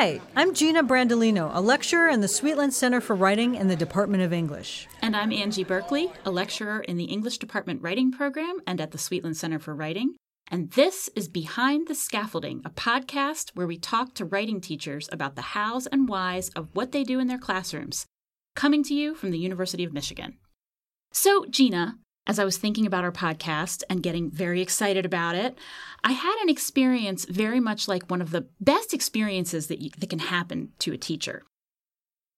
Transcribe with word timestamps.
Hi, 0.00 0.20
I'm 0.36 0.54
Gina 0.54 0.84
Brandolino, 0.84 1.50
a 1.52 1.60
lecturer 1.60 2.08
in 2.08 2.20
the 2.20 2.28
Sweetland 2.28 2.70
Center 2.70 3.00
for 3.00 3.16
Writing 3.16 3.56
in 3.56 3.66
the 3.66 3.74
Department 3.74 4.22
of 4.22 4.32
English. 4.32 4.86
And 5.02 5.16
I'm 5.16 5.32
Angie 5.32 5.64
Berkley, 5.64 6.12
a 6.24 6.30
lecturer 6.30 6.78
in 6.78 6.98
the 6.98 7.06
English 7.06 7.38
Department 7.38 7.82
Writing 7.82 8.12
Program 8.12 8.60
and 8.64 8.80
at 8.80 8.92
the 8.92 8.98
Sweetland 8.98 9.34
Center 9.34 9.58
for 9.58 9.74
Writing. 9.74 10.14
And 10.52 10.70
this 10.70 11.10
is 11.16 11.26
Behind 11.26 11.88
the 11.88 11.96
Scaffolding, 11.96 12.62
a 12.64 12.70
podcast 12.70 13.50
where 13.54 13.66
we 13.66 13.76
talk 13.76 14.14
to 14.14 14.24
writing 14.24 14.60
teachers 14.60 15.08
about 15.10 15.34
the 15.34 15.42
hows 15.42 15.88
and 15.88 16.08
whys 16.08 16.50
of 16.50 16.68
what 16.74 16.92
they 16.92 17.02
do 17.02 17.18
in 17.18 17.26
their 17.26 17.36
classrooms, 17.36 18.06
coming 18.54 18.84
to 18.84 18.94
you 18.94 19.16
from 19.16 19.32
the 19.32 19.38
University 19.40 19.82
of 19.82 19.92
Michigan. 19.92 20.36
So, 21.10 21.44
Gina, 21.50 21.96
as 22.28 22.38
I 22.38 22.44
was 22.44 22.58
thinking 22.58 22.86
about 22.86 23.04
our 23.04 23.10
podcast 23.10 23.82
and 23.88 24.02
getting 24.02 24.30
very 24.30 24.60
excited 24.60 25.06
about 25.06 25.34
it, 25.34 25.58
I 26.04 26.12
had 26.12 26.38
an 26.42 26.50
experience 26.50 27.24
very 27.24 27.58
much 27.58 27.88
like 27.88 28.10
one 28.10 28.20
of 28.20 28.30
the 28.30 28.46
best 28.60 28.92
experiences 28.92 29.68
that, 29.68 29.80
you, 29.80 29.90
that 29.98 30.10
can 30.10 30.18
happen 30.18 30.72
to 30.80 30.92
a 30.92 30.98
teacher. 30.98 31.42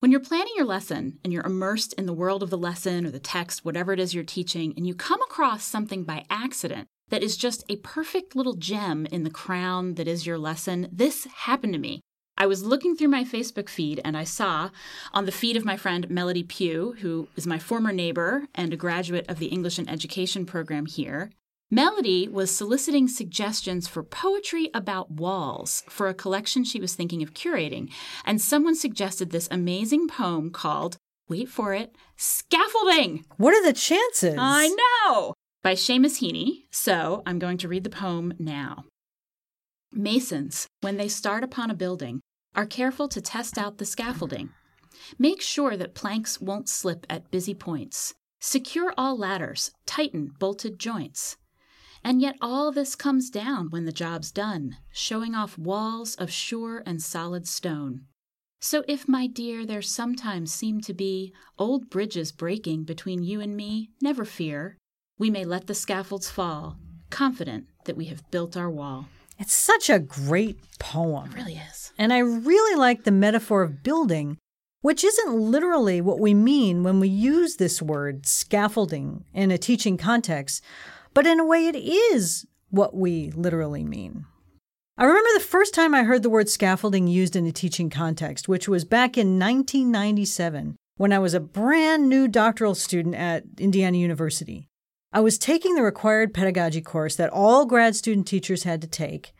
When 0.00 0.12
you're 0.12 0.20
planning 0.20 0.52
your 0.56 0.66
lesson 0.66 1.18
and 1.24 1.32
you're 1.32 1.46
immersed 1.46 1.94
in 1.94 2.06
the 2.06 2.12
world 2.12 2.42
of 2.42 2.50
the 2.50 2.58
lesson 2.58 3.06
or 3.06 3.10
the 3.10 3.18
text, 3.18 3.64
whatever 3.64 3.92
it 3.92 3.98
is 3.98 4.14
you're 4.14 4.22
teaching, 4.22 4.74
and 4.76 4.86
you 4.86 4.94
come 4.94 5.20
across 5.22 5.64
something 5.64 6.04
by 6.04 6.24
accident 6.30 6.86
that 7.08 7.22
is 7.22 7.36
just 7.36 7.64
a 7.68 7.76
perfect 7.76 8.36
little 8.36 8.54
gem 8.54 9.06
in 9.06 9.24
the 9.24 9.30
crown 9.30 9.94
that 9.94 10.06
is 10.06 10.26
your 10.26 10.38
lesson, 10.38 10.88
this 10.92 11.24
happened 11.24 11.72
to 11.72 11.78
me. 11.78 12.02
I 12.40 12.46
was 12.46 12.62
looking 12.62 12.94
through 12.94 13.08
my 13.08 13.24
Facebook 13.24 13.68
feed 13.68 14.00
and 14.04 14.16
I 14.16 14.22
saw 14.22 14.70
on 15.12 15.26
the 15.26 15.32
feed 15.32 15.56
of 15.56 15.64
my 15.64 15.76
friend 15.76 16.08
Melody 16.08 16.44
Pugh, 16.44 16.94
who 17.00 17.26
is 17.34 17.48
my 17.48 17.58
former 17.58 17.92
neighbor 17.92 18.46
and 18.54 18.72
a 18.72 18.76
graduate 18.76 19.26
of 19.28 19.40
the 19.40 19.46
English 19.46 19.76
and 19.76 19.90
Education 19.90 20.46
program 20.46 20.86
here. 20.86 21.32
Melody 21.68 22.28
was 22.28 22.54
soliciting 22.54 23.08
suggestions 23.08 23.88
for 23.88 24.04
poetry 24.04 24.70
about 24.72 25.10
walls 25.10 25.82
for 25.88 26.06
a 26.06 26.14
collection 26.14 26.62
she 26.62 26.80
was 26.80 26.94
thinking 26.94 27.22
of 27.22 27.34
curating, 27.34 27.90
and 28.24 28.40
someone 28.40 28.74
suggested 28.74 29.30
this 29.30 29.48
amazing 29.50 30.08
poem 30.08 30.50
called, 30.50 30.96
wait 31.28 31.48
for 31.48 31.74
it, 31.74 31.94
Scaffolding! 32.16 33.26
What 33.36 33.52
are 33.52 33.62
the 33.62 33.74
chances? 33.74 34.36
I 34.38 34.68
know! 34.68 35.34
By 35.62 35.74
Seamus 35.74 36.22
Heaney, 36.22 36.62
so 36.70 37.22
I'm 37.26 37.38
going 37.38 37.58
to 37.58 37.68
read 37.68 37.84
the 37.84 37.90
poem 37.90 38.32
now. 38.38 38.86
Masons, 39.92 40.66
when 40.80 40.96
they 40.96 41.08
start 41.08 41.44
upon 41.44 41.70
a 41.70 41.74
building, 41.74 42.20
are 42.58 42.66
careful 42.66 43.06
to 43.06 43.20
test 43.20 43.56
out 43.56 43.78
the 43.78 43.84
scaffolding. 43.84 44.50
Make 45.16 45.40
sure 45.40 45.76
that 45.76 45.94
planks 45.94 46.40
won't 46.40 46.68
slip 46.68 47.06
at 47.08 47.30
busy 47.30 47.54
points. 47.54 48.14
Secure 48.40 48.92
all 48.98 49.16
ladders, 49.16 49.70
tighten 49.86 50.32
bolted 50.40 50.76
joints. 50.76 51.36
And 52.02 52.20
yet 52.20 52.34
all 52.40 52.72
this 52.72 52.96
comes 52.96 53.30
down 53.30 53.70
when 53.70 53.84
the 53.84 53.92
job's 53.92 54.32
done, 54.32 54.76
showing 54.90 55.36
off 55.36 55.56
walls 55.56 56.16
of 56.16 56.32
sure 56.32 56.82
and 56.84 57.00
solid 57.00 57.46
stone. 57.46 58.06
So 58.60 58.82
if, 58.88 59.06
my 59.06 59.28
dear, 59.28 59.64
there 59.64 59.80
sometimes 59.80 60.52
seem 60.52 60.80
to 60.80 60.92
be 60.92 61.32
old 61.60 61.88
bridges 61.88 62.32
breaking 62.32 62.82
between 62.82 63.22
you 63.22 63.40
and 63.40 63.56
me, 63.56 63.90
never 64.02 64.24
fear. 64.24 64.76
We 65.16 65.30
may 65.30 65.44
let 65.44 65.68
the 65.68 65.74
scaffolds 65.74 66.28
fall, 66.28 66.76
confident 67.08 67.68
that 67.84 67.96
we 67.96 68.06
have 68.06 68.28
built 68.32 68.56
our 68.56 68.68
wall. 68.68 69.06
It's 69.38 69.54
such 69.54 69.88
a 69.88 69.98
great 69.98 70.58
poem. 70.78 71.30
It 71.30 71.36
really 71.36 71.60
is. 71.70 71.92
And 71.96 72.12
I 72.12 72.18
really 72.18 72.76
like 72.76 73.04
the 73.04 73.12
metaphor 73.12 73.62
of 73.62 73.82
building, 73.82 74.36
which 74.80 75.04
isn't 75.04 75.32
literally 75.32 76.00
what 76.00 76.20
we 76.20 76.34
mean 76.34 76.82
when 76.82 77.00
we 77.00 77.08
use 77.08 77.56
this 77.56 77.80
word, 77.80 78.26
scaffolding, 78.26 79.24
in 79.32 79.50
a 79.50 79.58
teaching 79.58 79.96
context, 79.96 80.62
but 81.14 81.26
in 81.26 81.40
a 81.40 81.46
way 81.46 81.66
it 81.66 81.76
is 81.76 82.46
what 82.70 82.94
we 82.94 83.30
literally 83.30 83.84
mean. 83.84 84.26
I 84.96 85.04
remember 85.04 85.30
the 85.34 85.40
first 85.40 85.74
time 85.74 85.94
I 85.94 86.02
heard 86.02 86.24
the 86.24 86.30
word 86.30 86.48
scaffolding 86.48 87.06
used 87.06 87.36
in 87.36 87.46
a 87.46 87.52
teaching 87.52 87.88
context, 87.88 88.48
which 88.48 88.68
was 88.68 88.84
back 88.84 89.16
in 89.16 89.38
1997 89.38 90.76
when 90.96 91.12
I 91.12 91.20
was 91.20 91.34
a 91.34 91.40
brand 91.40 92.08
new 92.08 92.26
doctoral 92.26 92.74
student 92.74 93.14
at 93.14 93.44
Indiana 93.58 93.96
University. 93.96 94.67
I 95.10 95.20
was 95.20 95.38
taking 95.38 95.74
the 95.74 95.82
required 95.82 96.34
pedagogy 96.34 96.82
course 96.82 97.16
that 97.16 97.30
all 97.30 97.64
grad 97.64 97.96
student 97.96 98.26
teachers 98.26 98.64
had 98.64 98.82
to 98.82 98.86
take. 98.86 99.32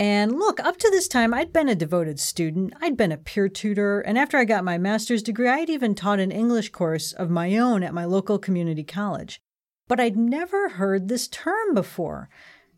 And 0.00 0.32
look, 0.38 0.58
up 0.60 0.76
to 0.78 0.90
this 0.90 1.06
time, 1.06 1.32
I'd 1.32 1.52
been 1.52 1.68
a 1.68 1.74
devoted 1.76 2.18
student, 2.18 2.72
I'd 2.80 2.96
been 2.96 3.12
a 3.12 3.16
peer 3.16 3.48
tutor, 3.48 4.00
and 4.00 4.18
after 4.18 4.36
I 4.36 4.44
got 4.44 4.64
my 4.64 4.76
master's 4.76 5.22
degree, 5.22 5.48
I'd 5.48 5.70
even 5.70 5.94
taught 5.94 6.18
an 6.18 6.32
English 6.32 6.70
course 6.70 7.12
of 7.12 7.30
my 7.30 7.56
own 7.56 7.84
at 7.84 7.94
my 7.94 8.04
local 8.04 8.38
community 8.38 8.82
college. 8.82 9.40
But 9.86 10.00
I'd 10.00 10.16
never 10.16 10.70
heard 10.70 11.08
this 11.08 11.28
term 11.28 11.74
before 11.74 12.28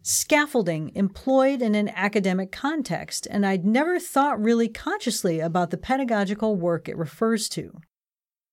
scaffolding 0.03 0.93
employed 0.95 1.61
in 1.61 1.75
an 1.75 1.91
academic 1.91 2.53
context, 2.53 3.27
and 3.31 3.45
I'd 3.47 3.67
never 3.67 3.99
thought 3.99 4.43
really 4.43 4.69
consciously 4.69 5.41
about 5.41 5.71
the 5.71 5.77
pedagogical 5.77 6.57
work 6.57 6.89
it 6.89 6.97
refers 6.97 7.49
to. 7.51 7.81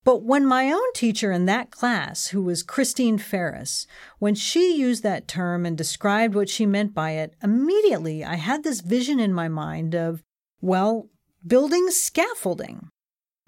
But 0.08 0.24
when 0.24 0.46
my 0.46 0.72
own 0.72 0.94
teacher 0.94 1.34
in 1.34 1.48
that 1.48 1.70
class, 1.70 2.28
who 2.28 2.42
was 2.42 2.64
Christine 2.64 3.18
Farris, 3.18 3.86
when 4.20 4.36
she 4.36 4.74
used 4.74 5.04
that 5.04 5.28
term 5.28 5.66
and 5.66 5.78
described 5.78 6.34
what 6.34 6.48
she 6.48 6.66
meant 6.66 6.94
by 6.94 7.12
it, 7.12 7.36
immediately 7.44 8.24
I 8.24 8.36
had 8.36 8.64
this 8.64 8.80
vision 8.80 9.20
in 9.20 9.34
my 9.34 9.50
mind 9.50 9.94
of, 9.94 10.24
well, 10.62 11.10
building 11.46 11.90
scaffolding. 11.90 12.88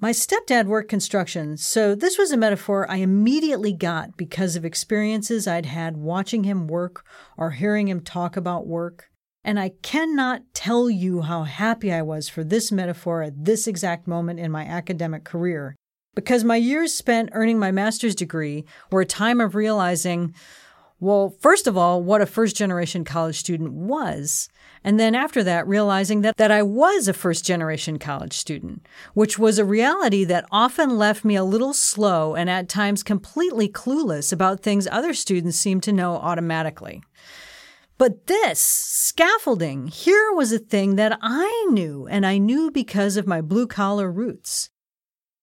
My 0.02 0.12
stepdad 0.12 0.66
worked 0.66 0.90
construction, 0.90 1.56
so 1.56 1.96
this 1.96 2.18
was 2.18 2.34
a 2.34 2.38
metaphor 2.38 2.86
I 2.92 2.98
immediately 2.98 3.72
got 3.72 4.18
because 4.18 4.58
of 4.58 4.66
experiences 4.66 5.48
I'd 5.48 5.66
had 5.66 5.96
watching 5.96 6.44
him 6.44 6.68
work 6.68 7.06
or 7.38 7.52
hearing 7.52 7.88
him 7.88 8.02
talk 8.02 8.36
about 8.36 8.68
work. 8.68 9.08
And 9.46 9.58
I 9.58 9.72
cannot 9.81 10.42
tell 10.53 10.90
you 10.90 11.22
how 11.22 11.44
happy 11.44 11.94
I 11.94 12.02
was 12.02 12.28
for 12.28 12.44
this 12.44 12.69
metaphor 12.69 13.24
at 13.24 13.46
this 13.46 13.66
exact 13.66 14.09
moment 14.09 14.42
in 14.42 14.52
my 14.52 14.66
academic 14.66 15.24
career 15.24 15.78
because 16.19 16.44
my 16.44 16.57
years 16.57 16.94
spent 16.94 17.30
earning 17.34 17.57
my 17.57 17.72
master's 17.72 18.16
degree 18.16 18.66
were 18.91 19.02
a 19.02 19.06
time 19.06 19.40
of 19.40 19.56
realizing, 19.56 20.35
well, 21.00 21.34
first 21.40 21.66
of 21.66 21.78
all, 21.78 22.03
what 22.03 22.22
a 22.22 22.25
first 22.25 22.56
generation 22.57 23.06
college 23.06 23.38
student 23.38 23.72
was. 23.72 24.50
And 24.84 25.00
then 25.00 25.16
after 25.16 25.44
that, 25.44 25.68
realizing 25.68 26.22
that, 26.22 26.35
that 26.38 26.52
I 26.52 26.62
was 26.62 27.07
a 27.07 27.13
first 27.13 27.46
generation 27.46 28.00
college 28.00 28.34
student, 28.34 28.85
which 29.13 29.40
was 29.40 29.59
a 29.59 29.66
reality 29.66 30.25
that 30.25 30.46
often 30.52 30.97
left 30.97 31.24
me 31.24 31.35
a 31.35 31.44
little 31.44 31.74
slow 31.74 32.36
and 32.36 32.50
at 32.50 32.68
times 32.68 33.01
completely 33.01 33.69
clueless 33.69 34.34
about 34.34 34.62
things 34.62 34.88
other 34.91 35.13
students 35.13 35.57
seemed 35.57 35.84
to 35.84 35.94
know 35.94 36.16
automatically. 36.16 37.01
But 37.97 38.28
this, 38.28 38.62
scaffolding, 38.62 39.88
here 39.88 40.31
was 40.34 40.53
a 40.53 40.59
thing 40.59 40.96
that 40.96 41.18
I 41.22 41.68
knew, 41.69 42.07
and 42.07 42.25
I 42.25 42.38
knew 42.38 42.72
because 42.72 43.18
of 43.18 43.28
my 43.28 43.41
blue 43.41 43.68
collar 43.68 44.09
roots. 44.09 44.69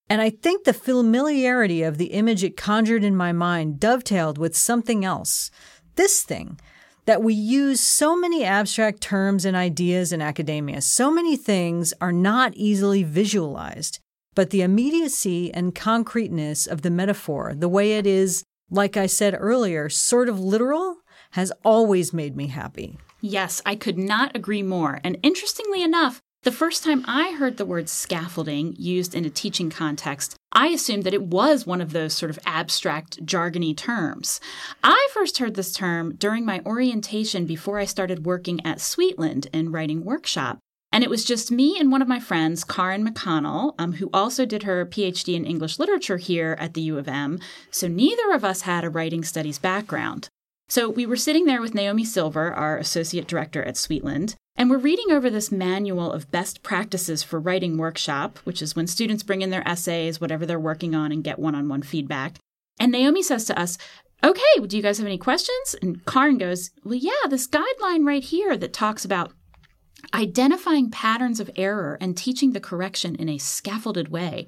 And 0.08 0.20
I 0.20 0.30
think 0.30 0.64
the 0.64 0.72
familiarity 0.72 1.82
of 1.82 1.98
the 1.98 2.06
image 2.06 2.44
it 2.44 2.56
conjured 2.56 3.02
in 3.02 3.16
my 3.16 3.32
mind 3.32 3.80
dovetailed 3.80 4.38
with 4.38 4.56
something 4.56 5.04
else. 5.04 5.50
This 5.96 6.22
thing 6.22 6.60
that 7.06 7.22
we 7.22 7.34
use 7.34 7.80
so 7.80 8.16
many 8.16 8.44
abstract 8.44 9.00
terms 9.00 9.44
and 9.44 9.56
ideas 9.56 10.12
in 10.12 10.20
academia. 10.20 10.80
So 10.80 11.10
many 11.10 11.36
things 11.36 11.94
are 12.00 12.12
not 12.12 12.54
easily 12.54 13.02
visualized, 13.02 14.00
but 14.34 14.50
the 14.50 14.62
immediacy 14.62 15.52
and 15.54 15.74
concreteness 15.74 16.66
of 16.66 16.82
the 16.82 16.90
metaphor, 16.90 17.54
the 17.56 17.68
way 17.68 17.92
it 17.92 18.06
is, 18.06 18.44
like 18.70 18.96
I 18.96 19.06
said 19.06 19.36
earlier, 19.38 19.88
sort 19.88 20.28
of 20.28 20.40
literal, 20.40 20.96
has 21.30 21.52
always 21.64 22.12
made 22.12 22.36
me 22.36 22.48
happy. 22.48 22.98
Yes, 23.20 23.62
I 23.64 23.76
could 23.76 23.98
not 23.98 24.34
agree 24.36 24.62
more. 24.62 25.00
And 25.02 25.18
interestingly 25.22 25.82
enough, 25.82 26.20
the 26.46 26.52
first 26.52 26.84
time 26.84 27.04
I 27.08 27.32
heard 27.32 27.56
the 27.56 27.66
word 27.66 27.88
scaffolding 27.88 28.76
used 28.78 29.16
in 29.16 29.24
a 29.24 29.30
teaching 29.30 29.68
context, 29.68 30.36
I 30.52 30.68
assumed 30.68 31.02
that 31.02 31.12
it 31.12 31.24
was 31.24 31.66
one 31.66 31.80
of 31.80 31.92
those 31.92 32.14
sort 32.14 32.30
of 32.30 32.38
abstract, 32.46 33.26
jargony 33.26 33.76
terms. 33.76 34.40
I 34.84 35.08
first 35.12 35.38
heard 35.38 35.56
this 35.56 35.72
term 35.72 36.14
during 36.14 36.44
my 36.46 36.60
orientation 36.64 37.46
before 37.46 37.80
I 37.80 37.84
started 37.84 38.24
working 38.24 38.64
at 38.64 38.78
Sweetland 38.78 39.48
in 39.52 39.72
writing 39.72 40.04
workshop. 40.04 40.60
And 40.92 41.02
it 41.02 41.10
was 41.10 41.24
just 41.24 41.50
me 41.50 41.80
and 41.80 41.90
one 41.90 42.00
of 42.00 42.06
my 42.06 42.20
friends, 42.20 42.62
Karen 42.62 43.04
McConnell, 43.04 43.74
um, 43.76 43.94
who 43.94 44.08
also 44.14 44.46
did 44.46 44.62
her 44.62 44.86
PhD 44.86 45.34
in 45.34 45.46
English 45.46 45.80
literature 45.80 46.18
here 46.18 46.56
at 46.60 46.74
the 46.74 46.82
U 46.82 46.96
of 46.96 47.08
M. 47.08 47.40
So 47.72 47.88
neither 47.88 48.30
of 48.30 48.44
us 48.44 48.60
had 48.60 48.84
a 48.84 48.88
writing 48.88 49.24
studies 49.24 49.58
background. 49.58 50.28
So 50.68 50.88
we 50.88 51.06
were 51.06 51.16
sitting 51.16 51.46
there 51.46 51.60
with 51.60 51.74
Naomi 51.74 52.04
Silver, 52.04 52.54
our 52.54 52.78
associate 52.78 53.26
director 53.26 53.64
at 53.64 53.74
Sweetland, 53.74 54.36
and 54.56 54.70
we're 54.70 54.78
reading 54.78 55.10
over 55.10 55.28
this 55.28 55.52
manual 55.52 56.12
of 56.12 56.30
best 56.30 56.62
practices 56.62 57.22
for 57.22 57.38
writing 57.38 57.76
workshop, 57.76 58.38
which 58.44 58.62
is 58.62 58.74
when 58.74 58.86
students 58.86 59.22
bring 59.22 59.42
in 59.42 59.50
their 59.50 59.66
essays, 59.68 60.20
whatever 60.20 60.46
they're 60.46 60.58
working 60.58 60.94
on, 60.94 61.12
and 61.12 61.24
get 61.24 61.38
one 61.38 61.54
on 61.54 61.68
one 61.68 61.82
feedback. 61.82 62.36
And 62.80 62.92
Naomi 62.92 63.22
says 63.22 63.44
to 63.46 63.58
us, 63.58 63.78
Okay, 64.24 64.66
do 64.66 64.76
you 64.76 64.82
guys 64.82 64.96
have 64.98 65.06
any 65.06 65.18
questions? 65.18 65.76
And 65.82 66.04
Karen 66.06 66.38
goes, 66.38 66.70
Well, 66.84 66.94
yeah, 66.94 67.28
this 67.28 67.46
guideline 67.46 68.06
right 68.06 68.24
here 68.24 68.56
that 68.56 68.72
talks 68.72 69.04
about 69.04 69.32
identifying 70.14 70.90
patterns 70.90 71.38
of 71.40 71.50
error 71.56 71.98
and 72.00 72.16
teaching 72.16 72.52
the 72.52 72.60
correction 72.60 73.14
in 73.16 73.28
a 73.28 73.38
scaffolded 73.38 74.08
way. 74.08 74.46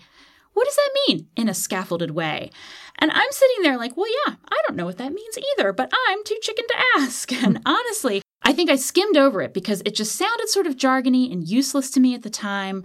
what 0.55 0.65
does 0.65 0.77
that 0.77 0.99
mean 1.07 1.29
in 1.37 1.49
a 1.49 1.55
scaffolded 1.55 2.11
way? 2.11 2.51
And 2.99 3.13
I'm 3.13 3.31
sitting 3.31 3.63
there 3.63 3.77
like, 3.77 3.97
well, 3.97 4.11
yeah, 4.27 4.35
I 4.49 4.57
don't 4.67 4.77
know 4.77 4.87
what 4.87 4.99
that 4.99 5.13
means 5.13 5.39
either, 5.39 5.73
but 5.73 5.93
I'm 6.09 6.25
too 6.25 6.39
chicken 6.43 6.65
to 6.67 6.85
ask. 6.97 7.31
And 7.45 7.61
honestly, 7.65 8.23
I 8.43 8.53
think 8.53 8.71
I 8.71 8.77
skimmed 8.77 9.17
over 9.17 9.43
it 9.43 9.53
because 9.53 9.83
it 9.85 9.95
just 9.95 10.17
sounded 10.17 10.49
sort 10.49 10.67
of 10.67 10.77
jargony 10.77 11.31
and 11.33 11.47
useless 11.47 11.91
to 11.93 12.01
me 12.01 12.15
at 12.15 12.23
the 12.23 12.31
time. 12.31 12.85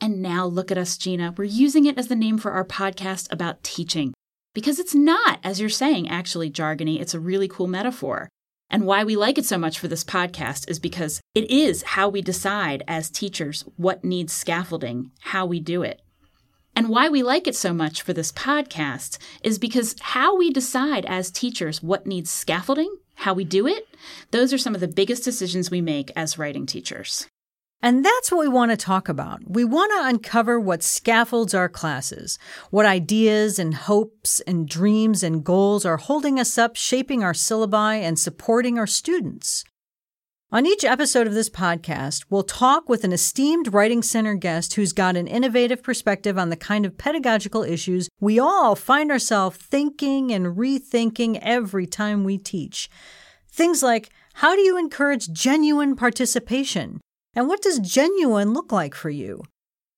And 0.00 0.20
now 0.20 0.44
look 0.46 0.70
at 0.70 0.78
us, 0.78 0.96
Gina. 0.96 1.34
We're 1.36 1.44
using 1.44 1.86
it 1.86 1.98
as 1.98 2.08
the 2.08 2.16
name 2.16 2.38
for 2.38 2.50
our 2.52 2.64
podcast 2.64 3.32
about 3.32 3.62
teaching 3.62 4.12
because 4.54 4.78
it's 4.78 4.94
not, 4.94 5.38
as 5.44 5.60
you're 5.60 5.68
saying, 5.68 6.08
actually 6.08 6.50
jargony. 6.50 7.00
It's 7.00 7.14
a 7.14 7.20
really 7.20 7.48
cool 7.48 7.66
metaphor. 7.66 8.28
And 8.70 8.86
why 8.86 9.04
we 9.04 9.14
like 9.14 9.38
it 9.38 9.44
so 9.44 9.58
much 9.58 9.78
for 9.78 9.88
this 9.88 10.02
podcast 10.04 10.68
is 10.68 10.78
because 10.78 11.20
it 11.34 11.50
is 11.50 11.82
how 11.82 12.08
we 12.08 12.22
decide 12.22 12.82
as 12.88 13.10
teachers 13.10 13.64
what 13.76 14.04
needs 14.04 14.32
scaffolding, 14.32 15.12
how 15.20 15.46
we 15.46 15.60
do 15.60 15.82
it. 15.82 16.00
And 16.76 16.88
why 16.88 17.08
we 17.08 17.22
like 17.22 17.46
it 17.46 17.54
so 17.54 17.72
much 17.72 18.02
for 18.02 18.12
this 18.12 18.32
podcast 18.32 19.18
is 19.42 19.58
because 19.58 19.94
how 20.00 20.36
we 20.36 20.50
decide 20.50 21.06
as 21.06 21.30
teachers 21.30 21.82
what 21.82 22.06
needs 22.06 22.30
scaffolding, 22.30 22.96
how 23.14 23.32
we 23.32 23.44
do 23.44 23.66
it, 23.66 23.86
those 24.32 24.52
are 24.52 24.58
some 24.58 24.74
of 24.74 24.80
the 24.80 24.88
biggest 24.88 25.24
decisions 25.24 25.70
we 25.70 25.80
make 25.80 26.10
as 26.16 26.36
writing 26.36 26.66
teachers. 26.66 27.28
And 27.80 28.02
that's 28.02 28.32
what 28.32 28.40
we 28.40 28.48
want 28.48 28.70
to 28.70 28.78
talk 28.78 29.10
about. 29.10 29.42
We 29.46 29.62
want 29.62 29.92
to 29.92 30.08
uncover 30.08 30.58
what 30.58 30.82
scaffolds 30.82 31.52
our 31.52 31.68
classes, 31.68 32.38
what 32.70 32.86
ideas 32.86 33.58
and 33.58 33.74
hopes 33.74 34.40
and 34.46 34.66
dreams 34.66 35.22
and 35.22 35.44
goals 35.44 35.84
are 35.84 35.98
holding 35.98 36.40
us 36.40 36.56
up, 36.56 36.76
shaping 36.76 37.22
our 37.22 37.34
syllabi, 37.34 38.00
and 38.00 38.18
supporting 38.18 38.78
our 38.78 38.86
students. 38.86 39.64
On 40.54 40.66
each 40.66 40.84
episode 40.84 41.26
of 41.26 41.34
this 41.34 41.50
podcast, 41.50 42.26
we'll 42.30 42.44
talk 42.44 42.88
with 42.88 43.02
an 43.02 43.12
esteemed 43.12 43.74
Writing 43.74 44.04
Center 44.04 44.36
guest 44.36 44.74
who's 44.74 44.92
got 44.92 45.16
an 45.16 45.26
innovative 45.26 45.82
perspective 45.82 46.38
on 46.38 46.48
the 46.48 46.56
kind 46.56 46.86
of 46.86 46.96
pedagogical 46.96 47.64
issues 47.64 48.08
we 48.20 48.38
all 48.38 48.76
find 48.76 49.10
ourselves 49.10 49.56
thinking 49.56 50.30
and 50.30 50.56
rethinking 50.56 51.40
every 51.42 51.88
time 51.88 52.22
we 52.22 52.38
teach. 52.38 52.88
Things 53.50 53.82
like 53.82 54.10
how 54.34 54.54
do 54.54 54.60
you 54.60 54.78
encourage 54.78 55.32
genuine 55.32 55.96
participation? 55.96 57.00
And 57.34 57.48
what 57.48 57.60
does 57.60 57.80
genuine 57.80 58.52
look 58.52 58.70
like 58.70 58.94
for 58.94 59.10
you? 59.10 59.42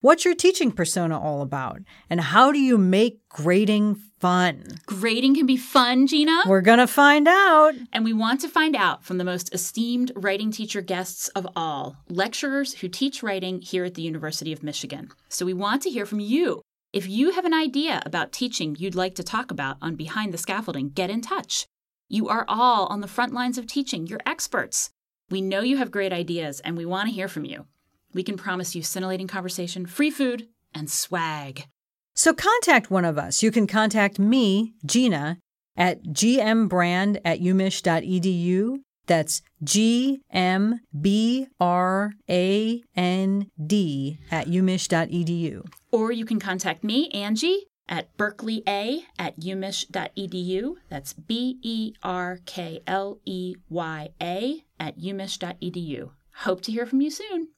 What's 0.03 0.27
your 0.27 0.35
teaching 0.35 0.73
persona 0.73 1.19
all 1.19 1.41
about? 1.41 1.81
And 2.11 2.21
how 2.21 2.53
do 2.53 2.59
you 2.59 2.77
make 2.77 3.27
grading 3.31 3.95
fun? 4.21 4.63
Grading 4.85 5.37
can 5.37 5.47
be 5.47 5.57
fun, 5.57 6.07
Gina. 6.07 6.43
We're 6.47 6.61
going 6.61 6.81
to 6.81 6.87
find 6.87 7.27
out. 7.27 7.75
And 7.95 8.05
we 8.05 8.13
want 8.13 8.43
to 8.43 8.49
find 8.49 8.77
out 8.77 9.05
from 9.05 9.17
the 9.17 9.25
most 9.25 9.55
esteemed 9.55 10.13
writing 10.15 10.51
teacher 10.51 10.83
guests 10.83 11.29
of 11.29 11.49
all, 11.57 11.97
lecturers 12.11 12.75
who 12.75 12.89
teach 12.89 13.23
writing 13.23 13.63
here 13.63 13.85
at 13.85 13.95
the 13.95 14.03
University 14.03 14.53
of 14.53 14.63
Michigan. 14.63 15.09
So 15.31 15.47
we 15.47 15.55
want 15.55 15.81
to 15.83 15.91
hear 15.91 16.05
from 16.05 16.21
you. 16.21 16.61
If 16.93 17.09
you 17.09 17.31
have 17.31 17.47
an 17.47 17.55
idea 17.55 18.03
about 18.05 18.33
teaching 18.33 18.77
you'd 18.79 18.95
like 18.95 19.15
to 19.15 19.23
talk 19.23 19.51
about 19.51 19.79
on 19.81 19.97
Behind 19.97 20.33
the 20.33 20.39
Scaffolding, 20.39 20.91
get 20.91 21.09
in 21.09 21.23
touch. 21.23 21.67
You 22.09 22.29
are 22.29 22.45
all 22.49 22.87
on 22.89 23.01
the 23.01 23.09
front 23.09 23.33
lines 23.33 23.57
of 23.57 23.67
teaching. 23.67 24.07
You're 24.07 24.21
experts. 24.27 24.91
We 25.31 25.41
know 25.41 25.63
you 25.63 25.79
have 25.79 25.91
great 25.91 26.13
ideas 26.13 26.61
and 26.61 26.77
we 26.77 26.85
want 26.85 27.09
to 27.09 27.15
hear 27.15 27.29
from 27.29 27.47
you. 27.47 27.65
We 28.13 28.23
can 28.23 28.37
promise 28.37 28.75
you 28.75 28.83
scintillating 28.83 29.27
conversation, 29.27 29.87
free 29.87 30.11
food, 30.11 30.49
and 30.75 30.91
swag. 30.91 31.67
So 32.15 32.33
contact 32.33 32.91
one 32.91 33.05
of 33.05 33.19
us. 33.19 33.43
You 33.43 33.51
can 33.51 33.67
contact 33.67 34.19
me, 34.19 34.75
Gina, 34.85 35.39
at 35.77 36.03
gmbrand 36.05 37.21
at 37.25 37.41
umich.edu. 37.41 38.79
That's 39.07 39.43
G 39.63 40.21
M 40.31 40.81
B 40.99 41.47
R 41.61 42.13
A 42.29 42.83
N 42.97 43.51
D 43.65 44.19
at 44.31 44.49
umich.edu. 44.49 45.67
Or 45.93 46.11
you 46.11 46.25
can 46.25 46.41
contact 46.41 46.83
me, 46.83 47.09
Angie, 47.11 47.67
at 47.89 48.17
berkleya 48.17 49.03
at 49.19 49.39
umich.edu. 49.39 50.77
That's 50.89 51.13
B 51.13 51.59
E 51.63 51.95
R 52.03 52.41
K 52.47 52.81
L 52.87 53.21
E 53.25 53.55
Y 53.69 54.09
A 54.21 54.65
at 54.81 54.99
umich.edu. 54.99 56.11
Hope 56.41 56.61
to 56.63 56.73
hear 56.73 56.87
from 56.87 57.01
you 57.01 57.11
soon. 57.11 57.49